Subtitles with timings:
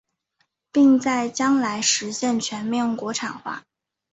[0.71, 3.61] 并在将来实现全面国产化。